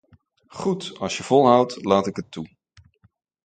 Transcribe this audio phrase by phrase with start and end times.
[0.47, 2.49] Goed, als je volhoudt, laat ik het toe.